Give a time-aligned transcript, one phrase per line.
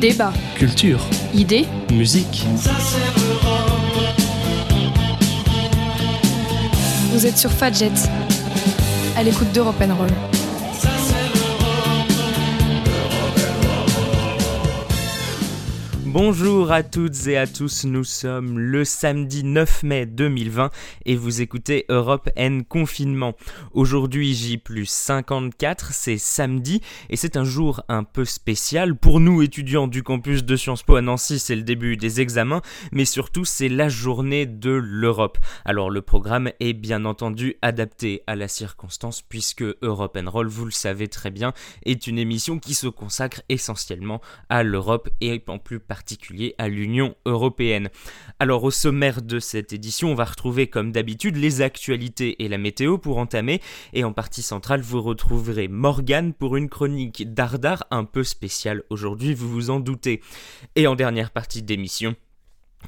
[0.00, 0.98] Débat, Culture,
[1.34, 2.46] idées, musique.
[7.12, 7.92] vous êtes sur Fadjet,
[9.14, 10.39] à l'écoute d'Europe Roll.
[16.12, 20.70] Bonjour à toutes et à tous, nous sommes le samedi 9 mai 2020
[21.06, 23.36] et vous écoutez Europe N Confinement.
[23.74, 28.96] Aujourd'hui J plus 54, c'est samedi et c'est un jour un peu spécial.
[28.96, 32.62] Pour nous étudiants du campus de Sciences Po à Nancy, c'est le début des examens,
[32.90, 35.38] mais surtout c'est la journée de l'Europe.
[35.64, 40.64] Alors le programme est bien entendu adapté à la circonstance puisque Europe N Roll, vous
[40.64, 41.52] le savez très bien,
[41.84, 46.68] est une émission qui se consacre essentiellement à l'Europe et en plus particulièrement particulier à
[46.68, 47.90] l'Union européenne.
[48.38, 52.56] Alors au sommaire de cette édition, on va retrouver comme d'habitude les actualités et la
[52.56, 53.60] météo pour entamer,
[53.92, 59.34] et en partie centrale, vous retrouverez Morgane pour une chronique d'Ardar un peu spéciale aujourd'hui,
[59.34, 60.22] vous vous en doutez.
[60.74, 62.16] Et en dernière partie d'émission,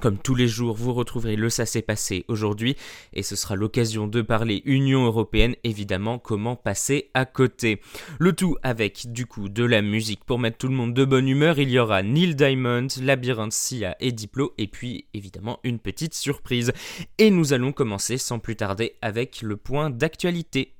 [0.01, 2.77] comme tous les jours, vous retrouverez le Ça s'est passé aujourd'hui
[3.13, 7.81] et ce sera l'occasion de parler Union européenne, évidemment, comment passer à côté.
[8.19, 11.29] Le tout avec du coup de la musique pour mettre tout le monde de bonne
[11.29, 11.59] humeur.
[11.59, 16.73] Il y aura Neil Diamond, Labyrinthe Sia et Diplo et puis évidemment une petite surprise.
[17.19, 20.75] Et nous allons commencer sans plus tarder avec le point d'actualité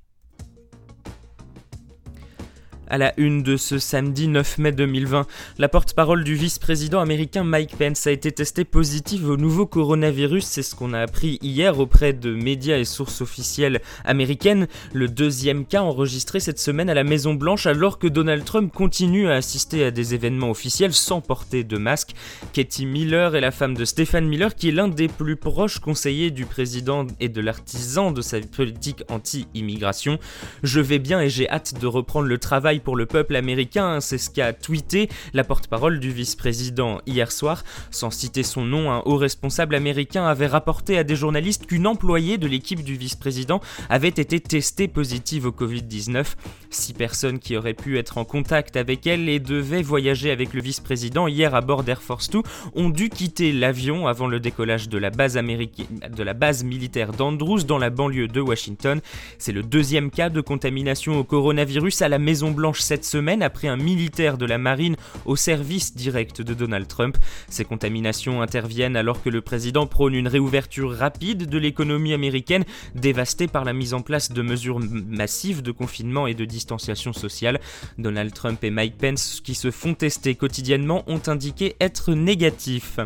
[2.89, 5.27] à la une de ce samedi 9 mai 2020.
[5.59, 10.63] La porte-parole du vice-président américain Mike Pence a été testée positive au nouveau coronavirus, c'est
[10.63, 14.67] ce qu'on a appris hier auprès de médias et sources officielles américaines.
[14.93, 19.29] Le deuxième cas enregistré cette semaine à la Maison Blanche alors que Donald Trump continue
[19.29, 22.13] à assister à des événements officiels sans porter de masque.
[22.53, 26.31] Katie Miller est la femme de Stephen Miller qui est l'un des plus proches conseillers
[26.31, 30.19] du président et de l'artisan de sa politique anti-immigration.
[30.63, 34.19] Je vais bien et j'ai hâte de reprendre le travail pour le peuple américain, c'est
[34.19, 37.65] ce qu'a tweeté la porte-parole du vice-président hier soir.
[37.91, 42.39] Sans citer son nom, un haut responsable américain avait rapporté à des journalistes qu'une employée
[42.39, 46.25] de l'équipe du vice-président avait été testée positive au Covid-19.
[46.71, 50.63] Six personnes qui auraient pu être en contact avec elle et devaient voyager avec le
[50.63, 52.41] vice-président hier à bord d'Air Force 2
[52.75, 57.13] ont dû quitter l'avion avant le décollage de la base, américaine, de la base militaire
[57.13, 59.01] d'Andrews dans la banlieue de Washington.
[59.39, 63.67] C'est le deuxième cas de contamination au coronavirus à la Maison Blanche cette semaine après
[63.67, 67.19] un militaire de la marine au service direct de Donald Trump.
[67.49, 72.65] Ces contaminations interviennent alors que le président prône une réouverture rapide de l'économie américaine
[72.95, 77.61] dévastée par la mise en place de mesures massives de confinement et de distanciation sociale.
[77.99, 83.01] Donald Trump et Mike Pence, qui se font tester quotidiennement, ont indiqué être négatifs.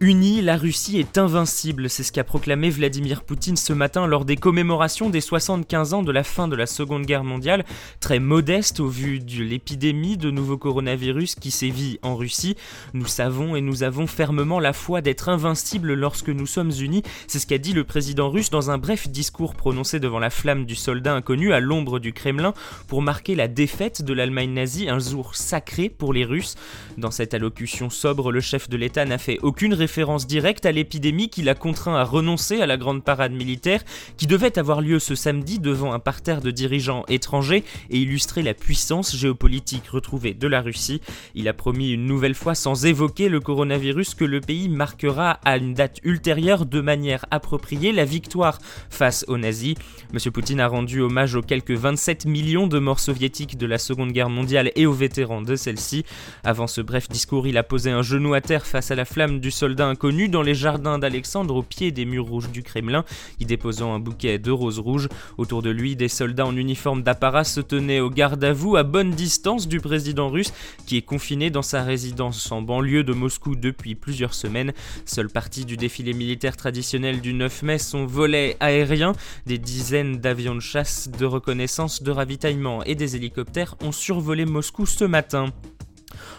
[0.00, 4.36] Unie, la Russie est invincible, c'est ce qu'a proclamé Vladimir Poutine ce matin lors des
[4.36, 7.64] commémorations des 75 ans de la fin de la Seconde Guerre mondiale,
[7.98, 12.54] très modeste au vu de l'épidémie de nouveau coronavirus qui sévit en Russie.
[12.94, 17.40] Nous savons et nous avons fermement la foi d'être invincibles lorsque nous sommes unis, c'est
[17.40, 20.76] ce qu'a dit le président russe dans un bref discours prononcé devant la flamme du
[20.76, 22.54] soldat inconnu à l'ombre du Kremlin
[22.86, 26.54] pour marquer la défaite de l'Allemagne nazie, un jour sacré pour les Russes.
[26.98, 30.70] Dans cette allocution sobre, le chef de l'État n'a fait aucune référence référence directe à
[30.70, 33.80] l'épidémie qui l'a contraint à renoncer à la grande parade militaire
[34.18, 38.52] qui devait avoir lieu ce samedi devant un parterre de dirigeants étrangers et illustrer la
[38.52, 41.00] puissance géopolitique retrouvée de la Russie.
[41.34, 45.56] Il a promis une nouvelle fois sans évoquer le coronavirus que le pays marquera à
[45.56, 48.58] une date ultérieure de manière appropriée la victoire
[48.90, 49.74] face aux nazis.
[50.12, 54.12] Monsieur Poutine a rendu hommage aux quelques 27 millions de morts soviétiques de la Seconde
[54.12, 56.04] Guerre mondiale et aux vétérans de celle-ci.
[56.44, 59.40] Avant ce bref discours, il a posé un genou à terre face à la flamme
[59.40, 63.04] du soldat inconnu dans les jardins d'Alexandre au pied des murs rouges du Kremlin,
[63.40, 65.08] y déposant un bouquet de roses rouges.
[65.36, 68.82] Autour de lui, des soldats en uniforme d'apparat se tenaient au garde à vous à
[68.82, 70.52] bonne distance du président russe
[70.86, 74.72] qui est confiné dans sa résidence en banlieue de Moscou depuis plusieurs semaines.
[75.04, 79.12] Seule partie du défilé militaire traditionnel du 9 mai, son volet aérien,
[79.46, 84.86] des dizaines d'avions de chasse, de reconnaissance, de ravitaillement et des hélicoptères ont survolé Moscou
[84.86, 85.52] ce matin.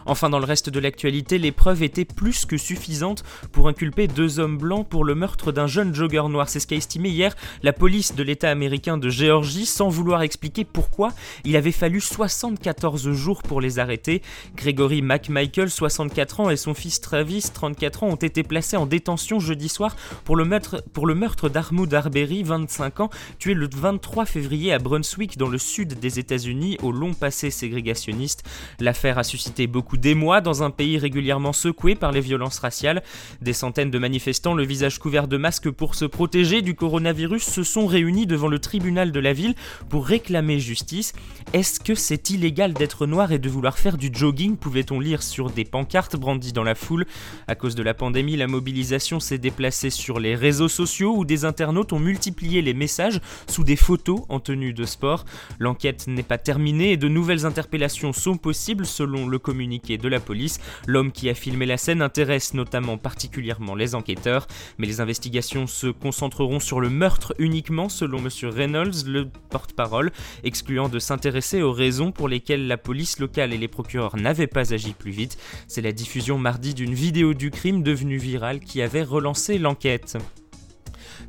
[0.05, 4.39] Enfin, dans le reste de l'actualité, les preuves étaient plus que suffisantes pour inculper deux
[4.39, 6.49] hommes blancs pour le meurtre d'un jeune jogger noir.
[6.49, 10.65] C'est ce qu'a estimé hier la police de l'État américain de Géorgie, sans vouloir expliquer
[10.65, 11.09] pourquoi
[11.43, 14.21] il avait fallu 74 jours pour les arrêter.
[14.55, 19.39] Gregory McMichael, 64 ans, et son fils Travis, 34 ans, ont été placés en détention
[19.39, 19.95] jeudi soir
[20.25, 25.57] pour le meurtre, d'Armoud Arbery, 25 ans, tué le 23 février à Brunswick, dans le
[25.57, 28.43] sud des États-Unis, au long passé ségrégationniste.
[28.79, 33.03] L'affaire a suscité beaucoup d'émoi dans un pays régulièrement secoué par les violences raciales.
[33.41, 37.63] Des centaines de manifestants, le visage couvert de masques pour se protéger du coronavirus, se
[37.63, 39.55] sont réunis devant le tribunal de la ville
[39.89, 41.13] pour réclamer justice.
[41.53, 44.57] Est-ce que c'est illégal d'être noir et de vouloir faire du jogging?
[44.57, 47.05] Pouvait-on lire sur des pancartes brandies dans la foule?
[47.47, 51.45] À cause de la pandémie, la mobilisation s'est déplacée sur les réseaux sociaux où des
[51.45, 55.25] internautes ont multiplié les messages sous des photos en tenue de sport.
[55.59, 60.19] L'enquête n'est pas terminée et de nouvelles interpellations sont possibles selon le communiqué de la
[60.19, 60.59] police.
[60.85, 64.45] L'homme qui a filmé la scène intéresse notamment particulièrement les enquêteurs,
[64.77, 68.29] mais les investigations se concentreront sur le meurtre uniquement selon M.
[68.43, 70.11] Reynolds, le porte-parole,
[70.43, 74.71] excluant de s'intéresser aux raisons pour lesquelles la police locale et les procureurs n'avaient pas
[74.71, 75.39] agi plus vite.
[75.67, 80.15] C'est la diffusion mardi d'une vidéo du crime devenue virale qui avait relancé l'enquête.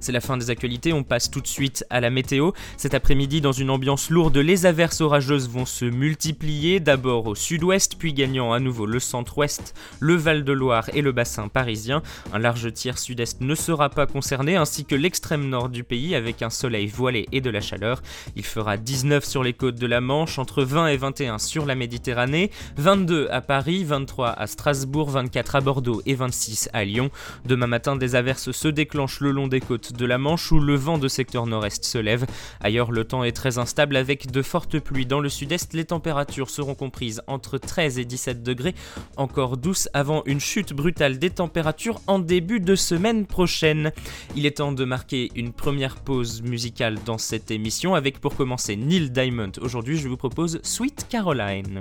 [0.01, 2.53] C'est la fin des actualités, on passe tout de suite à la météo.
[2.79, 7.97] Cet après-midi, dans une ambiance lourde, les averses orageuses vont se multiplier, d'abord au sud-ouest,
[7.99, 12.03] puis gagnant à nouveau le centre-ouest, le Val-de-Loire et le bassin parisien.
[12.33, 16.41] Un large tiers sud-est ne sera pas concerné, ainsi que l'extrême nord du pays, avec
[16.41, 18.03] un soleil voilé et de la chaleur.
[18.37, 21.75] Il fera 19 sur les côtes de la Manche, entre 20 et 21 sur la
[21.75, 27.11] Méditerranée, 22 à Paris, 23 à Strasbourg, 24 à Bordeaux et 26 à Lyon.
[27.45, 30.75] Demain matin, des averses se déclenchent le long des côtes de la Manche où le
[30.75, 32.27] vent de secteur nord-est se lève.
[32.61, 35.07] Ailleurs, le temps est très instable avec de fortes pluies.
[35.07, 38.75] Dans le sud-est, les températures seront comprises entre 13 et 17 degrés,
[39.17, 43.93] encore douces avant une chute brutale des températures en début de semaine prochaine.
[44.37, 48.77] Il est temps de marquer une première pause musicale dans cette émission avec pour commencer
[48.77, 49.53] Neil Diamond.
[49.61, 51.81] Aujourd'hui, je vous propose Sweet Caroline.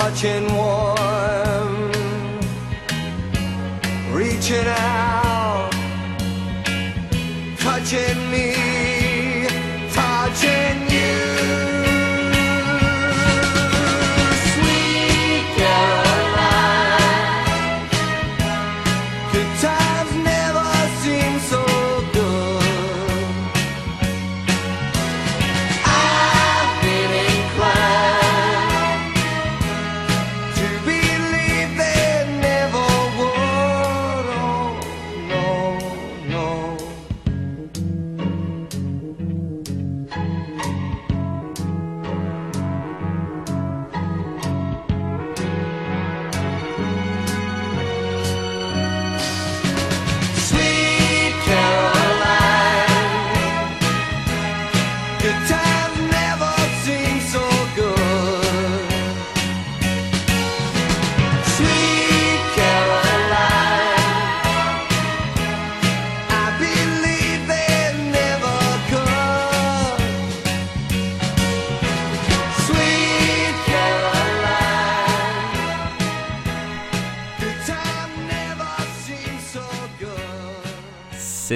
[0.00, 0.89] touching wall.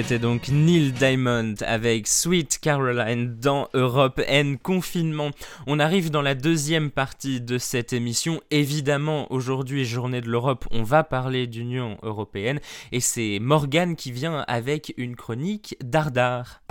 [0.05, 5.31] C'était donc Neil Diamond avec Sweet Caroline dans Europe N Confinement.
[5.65, 8.39] On arrive dans la deuxième partie de cette émission.
[8.51, 12.59] Évidemment, aujourd'hui, journée de l'Europe, on va parler d'Union européenne
[12.91, 16.61] et c'est Morgane qui vient avec une chronique d'Ardard.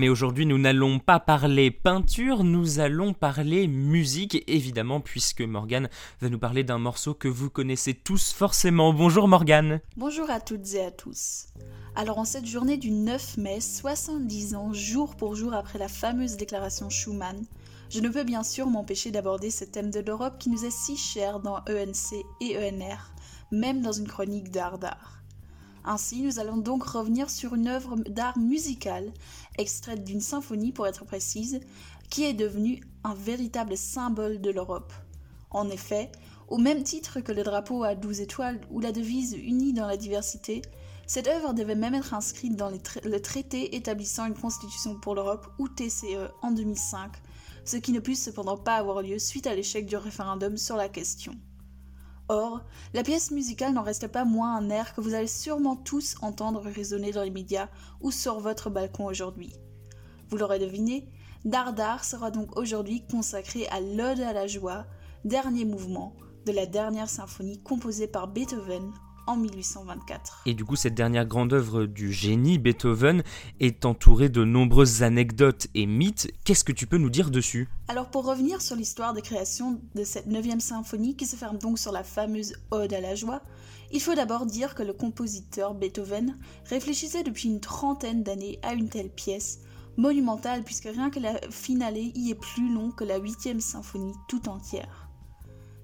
[0.00, 5.90] Mais aujourd'hui, nous n'allons pas parler peinture, nous allons parler musique, évidemment, puisque Morgane
[6.22, 8.94] va nous parler d'un morceau que vous connaissez tous forcément.
[8.94, 11.48] Bonjour Morgane Bonjour à toutes et à tous.
[11.96, 16.38] Alors en cette journée du 9 mai, 70 ans, jour pour jour après la fameuse
[16.38, 17.44] déclaration Schuman,
[17.90, 20.96] je ne peux bien sûr m'empêcher d'aborder ce thème de l'Europe qui nous est si
[20.96, 23.12] cher dans ENC et ENR,
[23.52, 25.20] même dans une chronique d'art d'art.
[25.84, 29.12] Ainsi, nous allons donc revenir sur une œuvre d'art musical,
[29.60, 31.60] extraite d'une symphonie pour être précise,
[32.08, 34.92] qui est devenue un véritable symbole de l'Europe.
[35.50, 36.10] En effet,
[36.48, 39.96] au même titre que le drapeau à douze étoiles ou la devise unie dans la
[39.96, 40.62] diversité,
[41.06, 45.68] cette œuvre devait même être inscrite dans le traité établissant une constitution pour l'Europe ou
[45.68, 47.12] TCE en 2005,
[47.64, 50.88] ce qui ne put cependant pas avoir lieu suite à l'échec du référendum sur la
[50.88, 51.34] question.
[52.30, 52.60] Or,
[52.94, 56.60] la pièce musicale n'en reste pas moins un air que vous allez sûrement tous entendre
[56.60, 57.68] résonner dans les médias
[58.00, 59.52] ou sur votre balcon aujourd'hui.
[60.28, 61.10] Vous l'aurez deviné,
[61.44, 64.86] Dardar sera donc aujourd'hui consacré à l'Ode à la joie,
[65.24, 66.14] dernier mouvement
[66.46, 68.92] de la dernière symphonie composée par Beethoven
[69.26, 70.42] en 1824.
[70.46, 73.22] Et du coup, cette dernière grande œuvre du génie, Beethoven,
[73.60, 76.32] est entourée de nombreuses anecdotes et mythes.
[76.44, 77.68] Qu'est-ce que tu peux nous dire dessus?
[77.88, 81.78] Alors pour revenir sur l'histoire de création de cette 9 symphonie qui se ferme donc
[81.78, 83.42] sur la fameuse Ode à la joie,
[83.92, 86.36] il faut d'abord dire que le compositeur Beethoven
[86.66, 89.60] réfléchissait depuis une trentaine d'années à une telle pièce,
[89.96, 94.48] monumentale puisque rien que la finale y est plus long que la 8 symphonie tout
[94.48, 95.09] entière.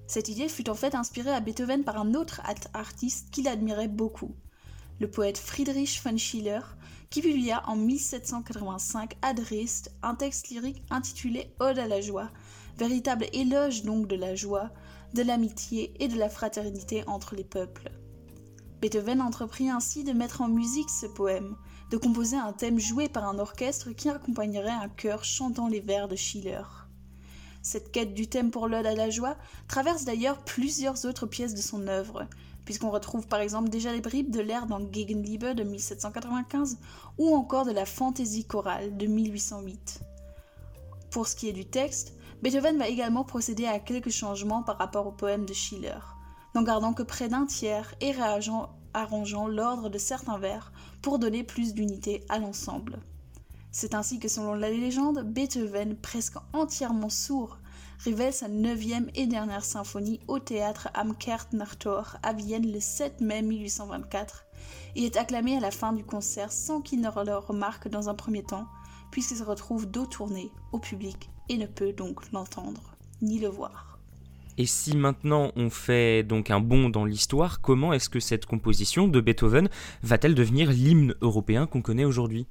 [0.07, 2.41] Cette idée fut en fait inspirée à Beethoven par un autre
[2.73, 4.33] artiste qu'il admirait beaucoup,
[4.99, 6.61] le poète Friedrich von Schiller,
[7.09, 12.31] qui publia en 1785 à Dresde un texte lyrique intitulé Ode à la joie,
[12.77, 14.71] véritable éloge donc de la joie,
[15.13, 17.91] de l'amitié et de la fraternité entre les peuples.
[18.81, 21.57] Beethoven entreprit ainsi de mettre en musique ce poème,
[21.89, 26.07] de composer un thème joué par un orchestre qui accompagnerait un chœur chantant les vers
[26.07, 26.86] de Schiller.
[27.69, 29.35] Cette quête du thème pour l'ode à la joie
[29.67, 32.25] traverse d'ailleurs plusieurs autres pièces de son œuvre,
[32.63, 36.77] puisqu'on retrouve par exemple déjà les bribes de l'air dans Gegenliebe de 1795
[37.17, 39.99] ou encore de la fantaisie chorale de 1808.
[41.11, 45.05] Pour ce qui est du texte, Beethoven va également procéder à quelques changements par rapport
[45.05, 45.99] au poème de Schiller,
[46.55, 50.71] n'en gardant que près d'un tiers et réarrangeant l'ordre de certains vers
[51.01, 53.01] pour donner plus d'unité à l'ensemble.
[53.71, 57.59] C'est ainsi que selon la légende, Beethoven, presque entièrement sourd,
[57.99, 63.41] révèle sa neuvième et dernière symphonie au théâtre am Kärntnertor à Vienne le 7 mai
[63.41, 64.45] 1824
[64.95, 68.15] et est acclamé à la fin du concert sans qu'il ne le remarque dans un
[68.15, 68.67] premier temps,
[69.11, 73.99] puisqu'il se retrouve dos tourné au public et ne peut donc l'entendre ni le voir.
[74.59, 79.07] Et si maintenant on fait donc un bond dans l'histoire, comment est-ce que cette composition
[79.07, 79.69] de Beethoven
[80.01, 82.47] va-t-elle devenir l'hymne européen qu'on connaît aujourd'hui?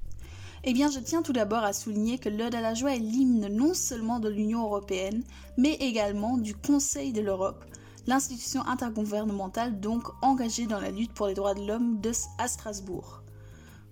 [0.63, 3.47] Eh bien, je tiens tout d'abord à souligner que l'Ode à la joie est l'hymne
[3.47, 5.23] non seulement de l'Union européenne,
[5.57, 7.63] mais également du Conseil de l'Europe,
[8.07, 12.01] l'institution intergouvernementale donc engagée dans la lutte pour les droits de l'homme
[12.37, 13.21] à Strasbourg.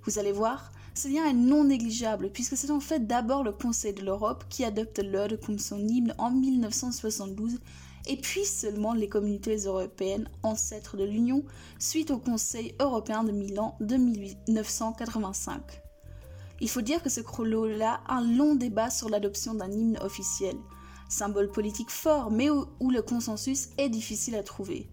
[0.03, 3.93] Vous allez voir, ce lien est non négligeable puisque c'est en fait d'abord le Conseil
[3.93, 7.59] de l'Europe qui adopte l'Ode comme son hymne en 1972
[8.07, 11.43] et puis seulement les communautés européennes ancêtres de l'Union
[11.79, 15.84] suite au Conseil européen de Milan de 1985.
[16.61, 20.55] Il faut dire que ce chrono-là a un long débat sur l'adoption d'un hymne officiel,
[21.09, 24.89] symbole politique fort mais où, le consensus est difficile à trouver.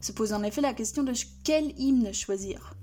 [0.00, 1.12] Se pose en effet la question de
[1.44, 2.74] quel hymne choisir.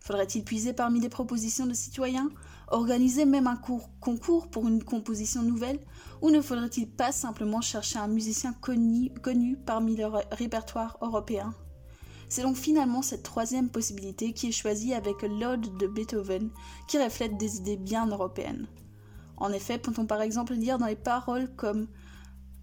[0.00, 2.28] Faudrait-il puiser parmi les propositions de citoyens,
[2.68, 3.56] organiser même un
[4.00, 5.80] concours pour une composition nouvelle,
[6.20, 11.54] ou ne faudrait-il pas simplement chercher un musicien connu, connu parmi le répertoire européen?
[12.28, 16.50] C'est donc finalement cette troisième possibilité qui est choisie avec l'Ode de Beethoven,
[16.88, 18.66] qui reflète des idées bien européennes.
[19.36, 21.88] En effet, peut-on par exemple lire dans les paroles comme,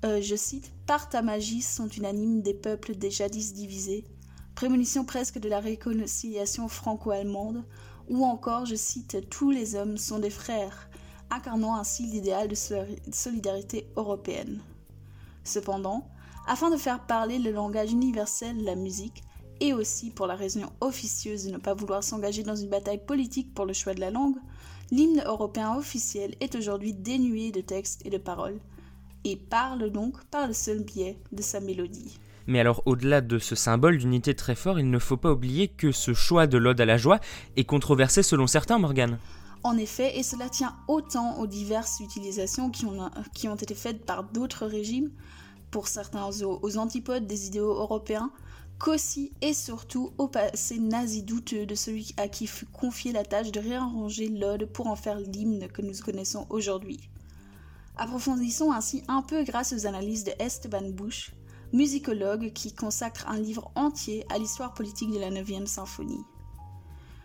[0.05, 4.05] euh, je cite, Par ta magie sont unanimes des peuples des jadis divisés,
[4.55, 7.63] prémonition presque de la réconciliation franco-allemande,
[8.09, 10.89] ou encore, je cite, Tous les hommes sont des frères,
[11.29, 12.55] incarnant ainsi l'idéal de
[13.11, 14.61] solidarité européenne.
[15.43, 16.07] Cependant,
[16.47, 19.23] afin de faire parler le langage universel, la musique,
[19.61, 23.53] et aussi pour la raison officieuse de ne pas vouloir s'engager dans une bataille politique
[23.53, 24.35] pour le choix de la langue,
[24.91, 28.59] l'hymne européen officiel est aujourd'hui dénué de textes et de paroles,
[29.23, 32.19] et parle donc par le seul biais de sa mélodie.
[32.47, 35.91] Mais alors, au-delà de ce symbole d'unité très fort, il ne faut pas oublier que
[35.91, 37.19] ce choix de l'ode à la joie
[37.55, 39.19] est controversé selon certains, Morgane.
[39.63, 44.03] En effet, et cela tient autant aux diverses utilisations qui ont, qui ont été faites
[44.03, 45.11] par d'autres régimes,
[45.69, 48.31] pour certains aux, antipodes des idéaux européens,
[48.81, 53.51] qu'aussi et surtout au passé nazi douteux de celui à qui fut confiée la tâche
[53.51, 56.99] de réarranger l'ode pour en faire l'hymne que nous connaissons aujourd'hui.
[57.95, 61.33] Approfondissons ainsi un peu grâce aux analyses de Esteban Bush,
[61.73, 66.25] musicologue qui consacre un livre entier à l'histoire politique de la 9e symphonie.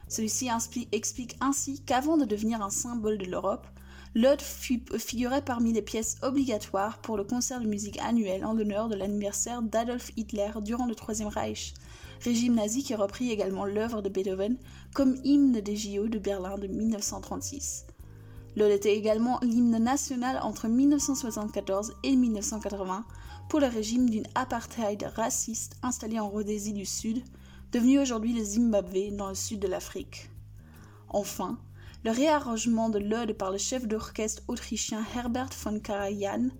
[0.09, 0.51] Celui-ci
[0.93, 3.67] explique ainsi qu'avant de devenir un symbole de l'Europe,
[4.17, 8.97] l'ode figurait parmi les pièces obligatoires pour le concert de musique annuel en l'honneur de
[8.97, 11.75] l'anniversaire d'Adolf Hitler durant le Troisième Reich,
[12.25, 14.57] régime nazi qui reprit également l'œuvre de Beethoven
[14.95, 17.85] comme hymne des JO de Berlin de 1936.
[18.57, 23.05] L'ode était également l'hymne national entre 1974 et 1980
[23.51, 27.23] pour le régime d'une apartheid raciste installé en Rhodésie du Sud,
[27.71, 30.31] devenu aujourd'hui le Zimbabwe dans le sud de l'Afrique.
[31.11, 31.59] Enfin,
[32.07, 36.51] le réarrangement de l'ode par le chef d'orchestre autrichien Herbert von Karajan,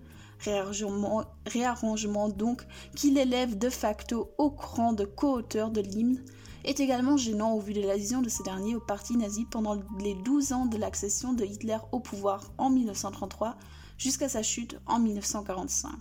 [1.47, 6.25] réarrangement, donc qui l'élève de facto au rang de co-auteur de l'hymne,
[6.65, 10.17] est également gênant au vu de l'adhésion de ce dernier au parti nazi pendant les
[10.17, 13.57] 12 ans de l'accession de Hitler au pouvoir en 1933
[13.99, 15.93] jusqu'à sa chute en 1945.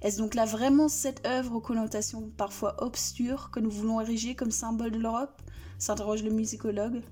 [0.00, 4.50] Est-ce donc là vraiment cette œuvre aux connotations parfois obscures que nous voulons ériger comme
[4.50, 5.40] symbole de l'Europe?
[5.78, 7.02] s'interroge le musicologue.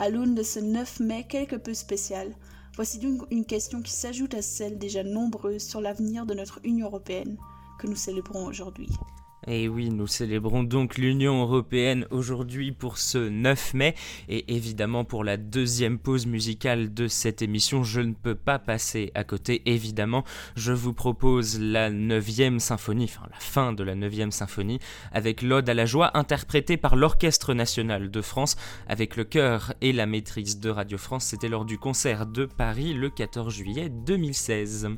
[0.00, 2.34] À l'aune de ce 9 mai quelque peu spécial,
[2.74, 6.88] voici donc une question qui s'ajoute à celles déjà nombreuses sur l'avenir de notre Union
[6.88, 7.36] européenne
[7.78, 8.88] que nous célébrons aujourd'hui.
[9.46, 13.94] Et oui, nous célébrons donc l'Union européenne aujourd'hui pour ce 9 mai
[14.28, 19.12] et évidemment pour la deuxième pause musicale de cette émission, je ne peux pas passer
[19.14, 20.24] à côté évidemment.
[20.56, 24.78] Je vous propose la 9e symphonie, enfin la fin de la 9e symphonie
[25.12, 28.56] avec l'Ode à la joie interprétée par l'Orchestre national de France
[28.88, 31.24] avec le chœur et la maîtrise de Radio France.
[31.24, 34.88] C'était lors du concert de Paris le 14 juillet 2016.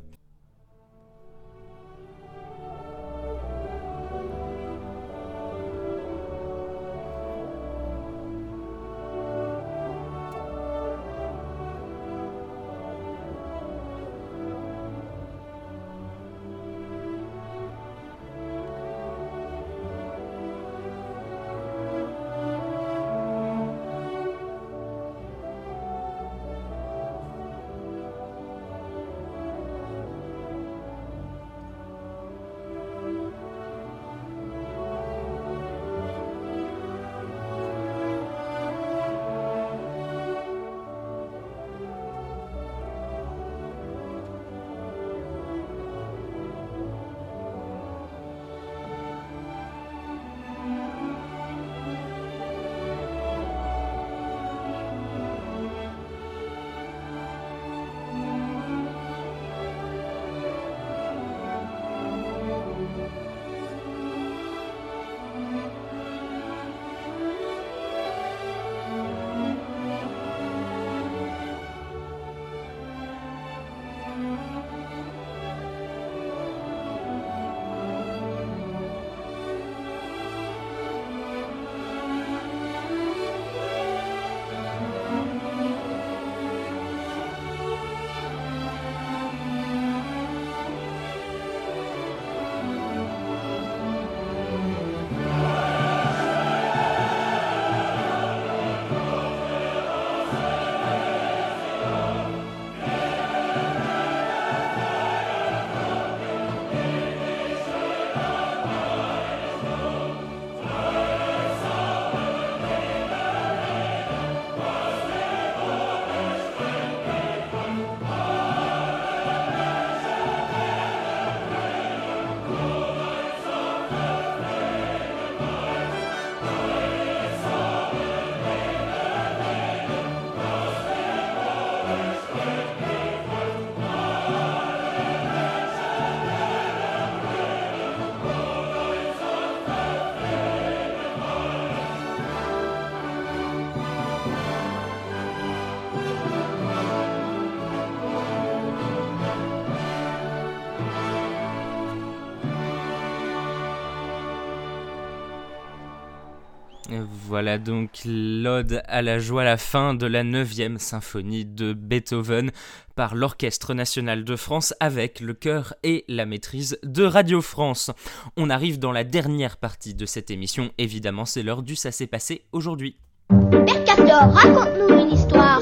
[157.37, 162.51] Voilà donc l'ode à la joie, la fin de la 9e symphonie de Beethoven
[162.95, 167.91] par l'Orchestre national de France avec le chœur et la maîtrise de Radio France.
[168.39, 172.07] On arrive dans la dernière partie de cette émission, évidemment c'est l'heure du Ça s'est
[172.07, 172.97] passé aujourd'hui.
[173.29, 175.61] Père raconte-nous une histoire,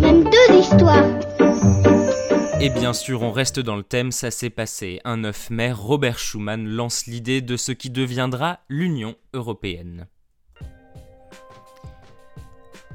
[0.00, 1.06] même deux histoires.
[2.60, 5.00] Et bien sûr, on reste dans le thème, ça s'est passé.
[5.04, 10.08] Un 9 mai, Robert Schuman lance l'idée de ce qui deviendra l'Union européenne.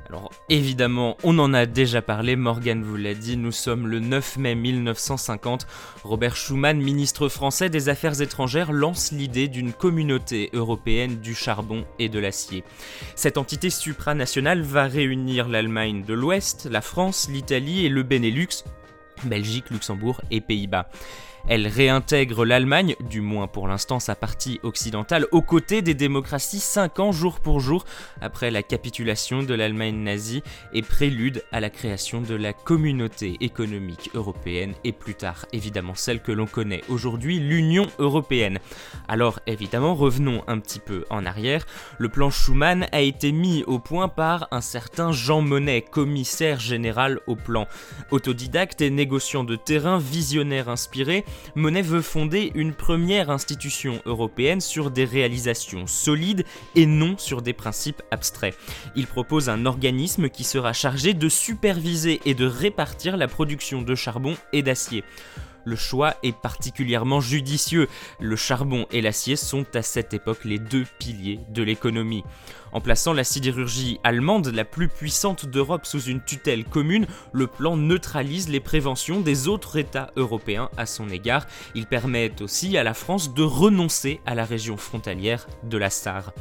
[0.10, 4.38] Alors évidemment, on en a déjà parlé, Morgan vous l'a dit, nous sommes le 9
[4.38, 5.68] mai 1950.
[6.04, 12.10] Robert Schuman, ministre français des Affaires étrangères, lance l'idée d'une communauté européenne du charbon et
[12.10, 12.64] de l'acier.
[13.16, 18.64] Cette entité supranationale va réunir l'Allemagne de l'Ouest, la France, l'Italie et le Benelux,
[19.26, 20.90] Belgique, Luxembourg et Pays-Bas.
[21.48, 27.00] Elle réintègre l'Allemagne, du moins pour l'instant sa partie occidentale, aux côtés des démocraties 5
[27.00, 27.86] ans jour pour jour
[28.22, 34.12] après la capitulation de l'Allemagne nazie et prélude à la création de la communauté économique
[34.14, 38.60] européenne et plus tard évidemment celle que l'on connaît aujourd'hui, l'Union européenne.
[39.08, 41.66] Alors évidemment revenons un petit peu en arrière,
[41.98, 47.20] le plan Schuman a été mis au point par un certain Jean Monnet, commissaire général
[47.28, 47.68] au plan.
[48.12, 54.92] Autodidacte et négociant de terrain, visionnaire inspiré, Monet veut fonder une première institution européenne sur
[54.92, 58.58] des réalisations solides et non sur des principes abstraits.
[58.96, 63.96] Il propose un organisme qui sera chargé de superviser et de répartir la production de
[63.96, 65.04] charbon et d'acier.
[65.66, 67.88] Le choix est particulièrement judicieux.
[68.20, 72.24] Le charbon et l'acier sont à cette époque les deux piliers de l'économie.
[72.72, 77.76] En plaçant la sidérurgie allemande, la plus puissante d'Europe, sous une tutelle commune, le plan
[77.78, 81.46] neutralise les préventions des autres États européens à son égard.
[81.76, 86.34] Il permet aussi à la France de renoncer à la région frontalière de la Sarre.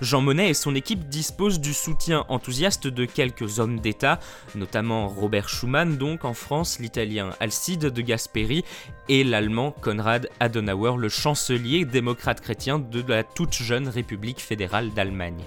[0.00, 4.18] Jean Monnet et son équipe disposent du soutien enthousiaste de quelques hommes d'État,
[4.54, 8.64] notamment Robert Schuman donc en France, l'italien Alcide de Gasperi
[9.08, 15.44] et l'allemand Konrad Adenauer, le chancelier démocrate chrétien de la toute jeune République fédérale d'Allemagne.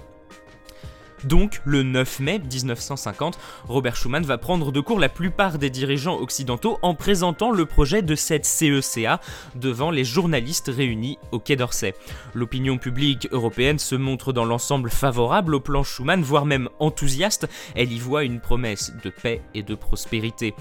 [1.25, 6.17] Donc, le 9 mai 1950, Robert Schuman va prendre de court la plupart des dirigeants
[6.17, 9.19] occidentaux en présentant le projet de cette CECA
[9.55, 11.93] devant les journalistes réunis au Quai d'Orsay.
[12.33, 17.91] L'opinion publique européenne se montre dans l'ensemble favorable au plan Schuman, voire même enthousiaste, elle
[17.91, 20.53] y voit une promesse de paix et de prospérité.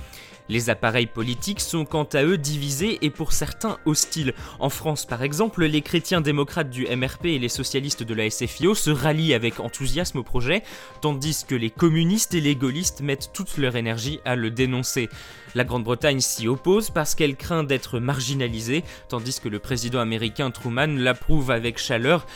[0.53, 4.35] Les appareils politiques sont quant à eux divisés et pour certains hostiles.
[4.59, 8.75] En France par exemple, les chrétiens démocrates du MRP et les socialistes de la SFIO
[8.75, 10.63] se rallient avec enthousiasme au projet,
[11.01, 15.09] tandis que les communistes et les gaullistes mettent toute leur énergie à le dénoncer.
[15.55, 20.99] La Grande-Bretagne s'y oppose parce qu'elle craint d'être marginalisée, tandis que le président américain Truman
[20.99, 22.27] l'approuve avec chaleur.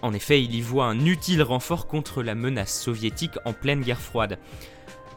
[0.00, 4.00] En effet, il y voit un utile renfort contre la menace soviétique en pleine guerre
[4.00, 4.38] froide.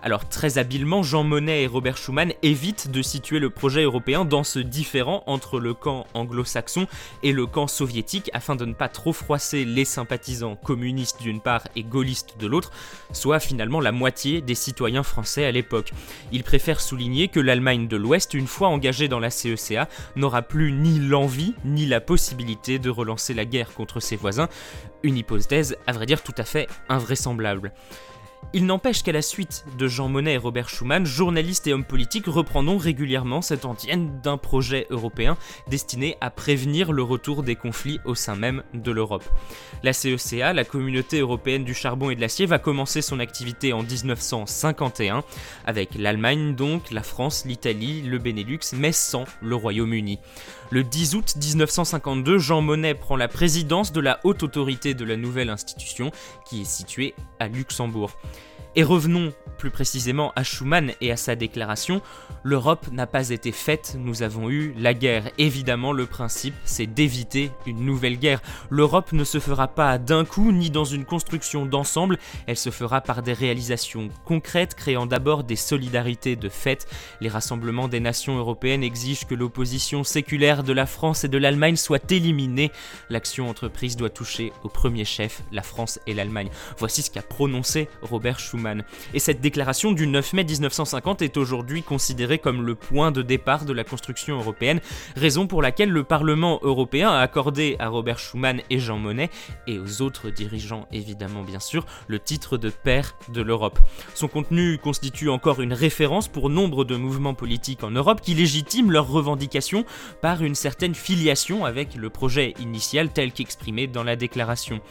[0.03, 4.43] Alors très habilement, Jean Monnet et Robert Schuman évitent de situer le projet européen dans
[4.43, 6.87] ce différent entre le camp anglo-saxon
[7.23, 11.63] et le camp soviétique afin de ne pas trop froisser les sympathisants communistes d'une part
[11.75, 12.71] et gaullistes de l'autre,
[13.11, 15.91] soit finalement la moitié des citoyens français à l'époque.
[16.31, 20.71] Ils préfèrent souligner que l'Allemagne de l'Ouest, une fois engagée dans la CECA, n'aura plus
[20.71, 24.47] ni l'envie ni la possibilité de relancer la guerre contre ses voisins,
[25.03, 27.73] une hypothèse à vrai dire tout à fait invraisemblable.
[28.53, 32.27] Il n'empêche qu'à la suite de Jean Monnet et Robert Schuman, journalistes et hommes politiques
[32.27, 38.15] reprendront régulièrement cette antienne d'un projet européen destiné à prévenir le retour des conflits au
[38.15, 39.25] sein même de l'Europe.
[39.83, 43.83] La CECA, la Communauté européenne du charbon et de l'acier, va commencer son activité en
[43.83, 45.23] 1951,
[45.65, 50.19] avec l'Allemagne donc, la France, l'Italie, le Benelux, mais sans le Royaume-Uni.
[50.69, 55.15] Le 10 août 1952, Jean Monnet prend la présidence de la haute autorité de la
[55.15, 56.11] nouvelle institution,
[56.45, 58.11] qui est située à Luxembourg.
[58.77, 62.03] Et revenons plus précisément à Schuman et à sa déclaration,
[62.43, 65.31] l'Europe n'a pas été faite, nous avons eu la guerre.
[65.39, 68.39] Évidemment, le principe, c'est d'éviter une nouvelle guerre.
[68.69, 73.01] L'Europe ne se fera pas d'un coup ni dans une construction d'ensemble, elle se fera
[73.01, 76.85] par des réalisations concrètes, créant d'abord des solidarités de fait.
[77.19, 81.77] Les rassemblements des nations européennes exigent que l'opposition séculaire de la France et de l'Allemagne
[81.77, 82.71] soit éliminée.
[83.09, 86.51] L'action entreprise doit toucher au premier chef, la France et l'Allemagne.
[86.77, 88.66] Voici ce qu'a prononcé Robert Schuman
[89.13, 93.65] et cette déclaration du 9 mai 1950 est aujourd'hui considérée comme le point de départ
[93.65, 94.79] de la construction européenne,
[95.15, 99.29] raison pour laquelle le Parlement européen a accordé à Robert Schuman et Jean Monnet,
[99.67, 103.79] et aux autres dirigeants évidemment bien sûr, le titre de père de l'Europe.
[104.13, 108.91] Son contenu constitue encore une référence pour nombre de mouvements politiques en Europe qui légitiment
[108.91, 109.85] leurs revendications
[110.21, 114.81] par une certaine filiation avec le projet initial tel qu'exprimé dans la déclaration.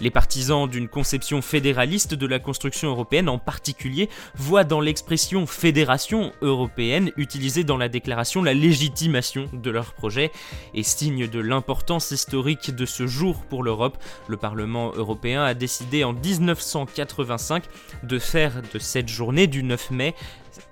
[0.00, 6.32] Les partisans d'une conception fédéraliste de la construction européenne en particulier voient dans l'expression fédération
[6.42, 10.32] européenne utilisée dans la déclaration la légitimation de leur projet
[10.74, 16.04] et signe de l'importance historique de ce jour pour l'Europe, le Parlement européen a décidé
[16.04, 17.64] en 1985
[18.02, 20.14] de faire de cette journée du 9 mai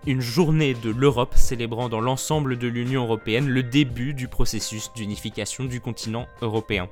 [0.07, 5.65] une journée de l'Europe célébrant dans l'ensemble de l'Union européenne le début du processus d'unification
[5.65, 6.89] du continent européen.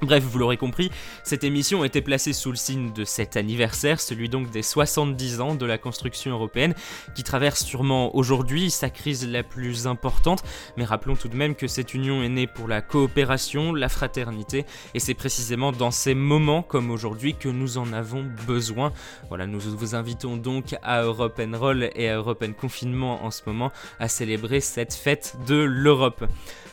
[0.00, 0.90] Bref, vous l'aurez compris,
[1.22, 5.54] cette émission était placée sous le signe de cet anniversaire, celui donc des 70 ans
[5.54, 6.74] de la construction européenne,
[7.14, 10.42] qui traverse sûrement aujourd'hui sa crise la plus importante,
[10.76, 14.66] mais rappelons tout de même que cette union est née pour la coopération, la fraternité,
[14.94, 18.92] et c'est précisément dans ces moments comme aujourd'hui que nous en avons besoin.
[19.28, 23.72] Voilà, nous vous invitons donc à Europe Roll et à Europe Confinement en ce moment
[23.98, 26.24] à célébrer cette fête de l'Europe.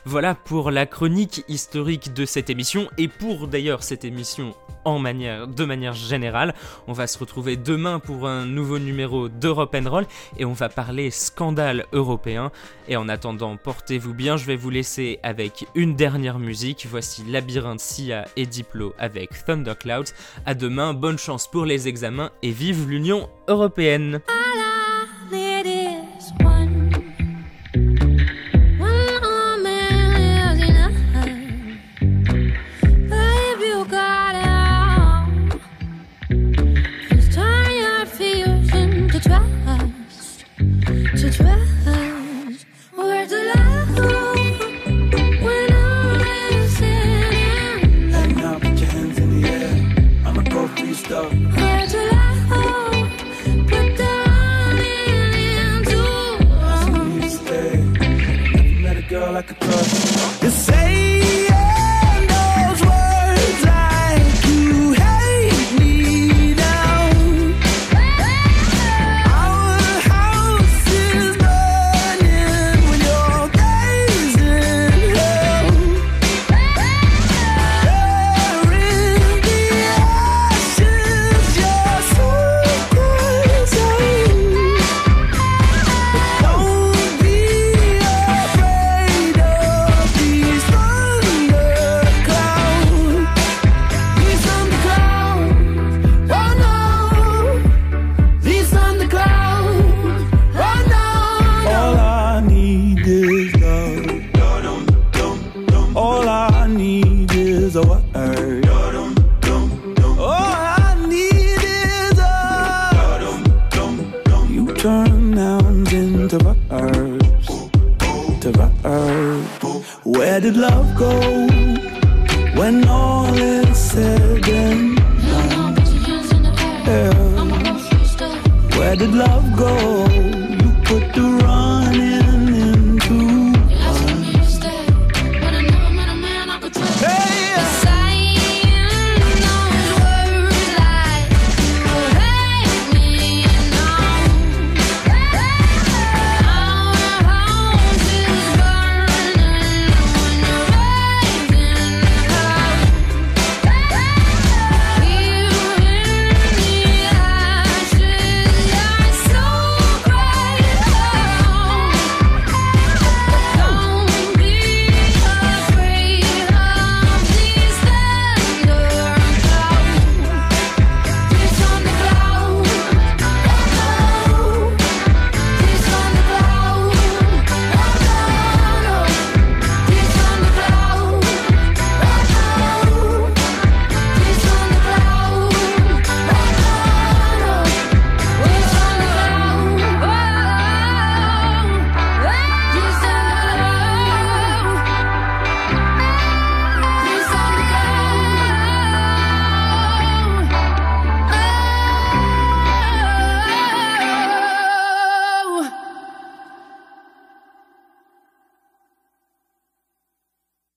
[0.03, 6.53] Voilà pour la chronique historique de cette émission pour d'ailleurs cette émission de manière générale.
[6.87, 10.05] On va se retrouver demain pour un nouveau numéro d'Europe Roll
[10.37, 12.51] et on va parler scandale européen.
[12.87, 16.87] Et en attendant, portez-vous bien, je vais vous laisser avec une dernière musique.
[16.89, 20.13] Voici Labyrinthe Sia et Diplo avec Thunderclouds.
[20.45, 24.21] À demain, bonne chance pour les examens et vive l'Union européenne.